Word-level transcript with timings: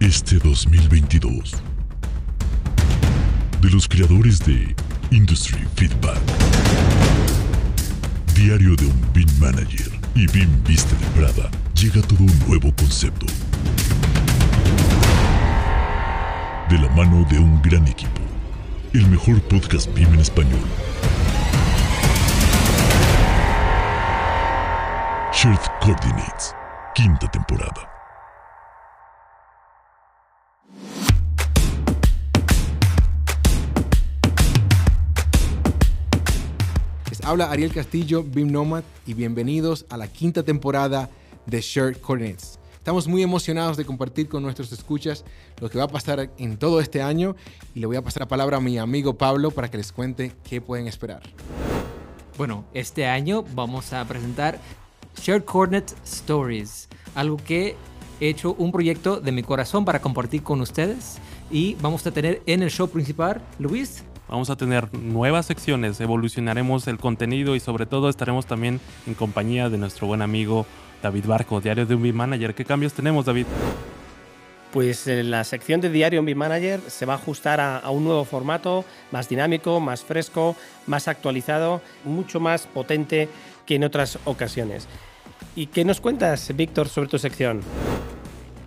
este 0.00 0.38
2022. 0.38 1.56
De 3.60 3.70
los 3.70 3.88
creadores 3.88 4.38
de 4.44 4.74
Industry 5.10 5.58
Feedback. 5.74 6.20
Diario 8.34 8.76
de 8.76 8.86
un 8.86 9.12
BIM 9.12 9.28
Manager 9.40 9.90
y 10.14 10.26
BIM 10.28 10.62
Vista 10.64 10.94
de 10.96 11.06
Prada 11.20 11.50
llega 11.74 12.00
todo 12.02 12.20
un 12.20 12.38
nuevo 12.46 12.72
concepto. 12.76 13.26
De 16.70 16.78
la 16.78 16.88
mano 16.90 17.26
de 17.28 17.38
un 17.38 17.60
gran 17.62 17.86
equipo. 17.88 18.20
El 18.92 19.06
mejor 19.08 19.40
podcast 19.42 19.92
BIM 19.94 20.14
en 20.14 20.20
español. 20.20 20.60
Shared 25.32 25.58
Coordinates, 25.80 26.54
quinta 26.94 27.28
temporada. 27.30 27.97
Habla 37.28 37.50
Ariel 37.50 37.74
Castillo, 37.74 38.22
BIM 38.22 38.50
Nomad, 38.50 38.84
y 39.06 39.12
bienvenidos 39.12 39.84
a 39.90 39.98
la 39.98 40.08
quinta 40.08 40.42
temporada 40.42 41.10
de 41.44 41.60
Shared 41.60 41.98
Coordinates. 41.98 42.58
Estamos 42.72 43.06
muy 43.06 43.22
emocionados 43.22 43.76
de 43.76 43.84
compartir 43.84 44.30
con 44.30 44.42
nuestros 44.42 44.72
escuchas 44.72 45.26
lo 45.60 45.68
que 45.68 45.76
va 45.76 45.84
a 45.84 45.88
pasar 45.88 46.30
en 46.38 46.56
todo 46.56 46.80
este 46.80 47.02
año 47.02 47.36
y 47.74 47.80
le 47.80 47.86
voy 47.86 47.96
a 47.96 48.02
pasar 48.02 48.22
la 48.22 48.28
palabra 48.28 48.56
a 48.56 48.60
mi 48.60 48.78
amigo 48.78 49.18
Pablo 49.18 49.50
para 49.50 49.70
que 49.70 49.76
les 49.76 49.92
cuente 49.92 50.32
qué 50.42 50.62
pueden 50.62 50.86
esperar. 50.86 51.20
Bueno, 52.38 52.64
este 52.72 53.04
año 53.04 53.44
vamos 53.54 53.92
a 53.92 54.02
presentar 54.06 54.58
Shared 55.20 55.44
Coordinate 55.44 55.92
Stories, 56.06 56.88
algo 57.14 57.36
que 57.36 57.76
he 58.20 58.28
hecho 58.30 58.54
un 58.54 58.72
proyecto 58.72 59.20
de 59.20 59.32
mi 59.32 59.42
corazón 59.42 59.84
para 59.84 60.00
compartir 60.00 60.42
con 60.42 60.62
ustedes 60.62 61.18
y 61.50 61.74
vamos 61.82 62.06
a 62.06 62.10
tener 62.10 62.40
en 62.46 62.62
el 62.62 62.70
show 62.70 62.88
principal, 62.88 63.42
Luis. 63.58 64.02
Vamos 64.28 64.50
a 64.50 64.56
tener 64.56 64.92
nuevas 64.94 65.46
secciones, 65.46 65.98
evolucionaremos 66.00 66.86
el 66.86 66.98
contenido 66.98 67.56
y 67.56 67.60
sobre 67.60 67.86
todo 67.86 68.10
estaremos 68.10 68.44
también 68.44 68.78
en 69.06 69.14
compañía 69.14 69.70
de 69.70 69.78
nuestro 69.78 70.06
buen 70.06 70.20
amigo 70.20 70.66
David 71.02 71.24
Barco, 71.26 71.60
Diario 71.62 71.86
de 71.86 71.94
un 71.94 72.02
BIM 72.02 72.14
Manager. 72.14 72.54
¿Qué 72.54 72.66
cambios 72.66 72.92
tenemos, 72.92 73.24
David? 73.24 73.46
Pues 74.70 75.06
en 75.06 75.30
la 75.30 75.44
sección 75.44 75.80
de 75.80 75.88
Diario 75.88 76.22
BIM 76.22 76.36
Manager 76.36 76.78
se 76.88 77.06
va 77.06 77.14
a 77.14 77.16
ajustar 77.16 77.58
a, 77.58 77.78
a, 77.78 77.90
un 77.90 78.04
nuevo 78.04 78.26
formato, 78.26 78.84
más 79.12 79.30
dinámico, 79.30 79.80
más 79.80 80.04
fresco, 80.04 80.54
más 80.86 81.08
actualizado, 81.08 81.80
mucho 82.04 82.38
más 82.38 82.66
potente 82.66 83.30
que 83.64 83.76
en 83.76 83.84
otras 83.84 84.18
ocasiones. 84.26 84.88
¿Y 85.56 85.68
qué 85.68 85.86
nos 85.86 86.02
cuentas, 86.02 86.54
Víctor, 86.54 86.88
sobre 86.88 87.08
tu 87.08 87.18
sección? 87.18 87.62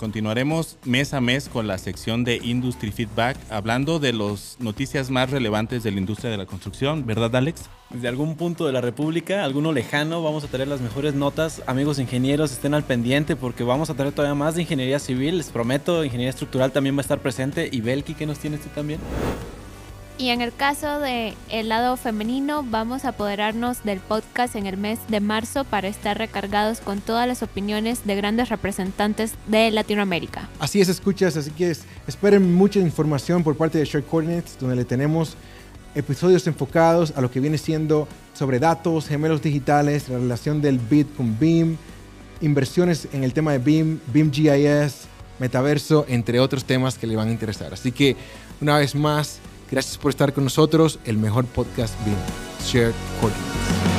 Continuaremos 0.00 0.78
mes 0.86 1.12
a 1.12 1.20
mes 1.20 1.50
con 1.50 1.66
la 1.66 1.76
sección 1.76 2.24
de 2.24 2.40
Industry 2.42 2.90
Feedback, 2.90 3.36
hablando 3.50 3.98
de 3.98 4.14
las 4.14 4.56
noticias 4.58 5.10
más 5.10 5.28
relevantes 5.28 5.82
de 5.82 5.90
la 5.90 5.98
industria 5.98 6.30
de 6.30 6.38
la 6.38 6.46
construcción, 6.46 7.04
¿verdad, 7.04 7.36
Alex? 7.36 7.68
Desde 7.90 8.08
algún 8.08 8.36
punto 8.36 8.64
de 8.64 8.72
la 8.72 8.80
República, 8.80 9.44
alguno 9.44 9.72
lejano, 9.72 10.22
vamos 10.22 10.42
a 10.42 10.46
tener 10.46 10.68
las 10.68 10.80
mejores 10.80 11.12
notas. 11.12 11.60
Amigos 11.66 11.98
ingenieros, 11.98 12.50
estén 12.50 12.72
al 12.72 12.84
pendiente 12.84 13.36
porque 13.36 13.62
vamos 13.62 13.90
a 13.90 13.94
tener 13.94 14.14
todavía 14.14 14.34
más 14.34 14.54
de 14.54 14.62
ingeniería 14.62 14.98
civil. 14.98 15.36
Les 15.36 15.50
prometo, 15.50 16.02
ingeniería 16.02 16.30
estructural 16.30 16.72
también 16.72 16.96
va 16.96 17.00
a 17.00 17.02
estar 17.02 17.18
presente. 17.18 17.68
¿Y 17.70 17.82
Belki, 17.82 18.14
qué 18.14 18.24
nos 18.24 18.38
tienes 18.38 18.62
tú 18.62 18.70
también? 18.74 19.00
Y 20.20 20.28
en 20.28 20.42
el 20.42 20.54
caso 20.54 21.00
del 21.00 21.34
el 21.48 21.70
lado 21.70 21.96
femenino, 21.96 22.62
vamos 22.62 23.06
a 23.06 23.08
apoderarnos 23.08 23.82
del 23.84 24.00
podcast 24.00 24.54
en 24.54 24.66
el 24.66 24.76
mes 24.76 24.98
de 25.08 25.18
marzo 25.20 25.64
para 25.64 25.88
estar 25.88 26.18
recargados 26.18 26.80
con 26.80 27.00
todas 27.00 27.26
las 27.26 27.42
opiniones 27.42 28.04
de 28.04 28.16
grandes 28.16 28.50
representantes 28.50 29.32
de 29.46 29.70
Latinoamérica. 29.70 30.50
Así 30.58 30.78
es, 30.78 30.90
escuchas, 30.90 31.38
así 31.38 31.50
que 31.52 31.74
esperen 32.06 32.52
mucha 32.52 32.80
información 32.80 33.42
por 33.42 33.56
parte 33.56 33.78
de 33.78 33.86
Share 33.86 34.04
Coordinates, 34.04 34.58
donde 34.60 34.76
le 34.76 34.84
tenemos 34.84 35.36
episodios 35.94 36.46
enfocados 36.46 37.14
a 37.16 37.22
lo 37.22 37.30
que 37.30 37.40
viene 37.40 37.56
siendo 37.56 38.06
sobre 38.34 38.58
datos, 38.58 39.08
gemelos 39.08 39.40
digitales, 39.40 40.10
la 40.10 40.18
relación 40.18 40.60
del 40.60 40.78
BIT 40.78 41.16
con 41.16 41.38
BIM, 41.38 41.78
inversiones 42.42 43.08
en 43.14 43.24
el 43.24 43.32
tema 43.32 43.52
de 43.52 43.58
BIM, 43.58 44.00
BIM 44.12 44.30
GIS, 44.30 45.06
metaverso, 45.38 46.04
entre 46.08 46.40
otros 46.40 46.66
temas 46.66 46.98
que 46.98 47.06
le 47.06 47.16
van 47.16 47.28
a 47.28 47.32
interesar. 47.32 47.72
Así 47.72 47.90
que, 47.90 48.18
una 48.60 48.76
vez 48.76 48.94
más, 48.94 49.40
Gracias 49.70 49.98
por 49.98 50.10
estar 50.10 50.32
con 50.32 50.44
nosotros, 50.44 50.98
el 51.04 51.16
mejor 51.16 51.46
podcast 51.46 51.94
BIM, 52.04 52.16
Shared 52.64 52.94
Coordinates. 53.20 53.89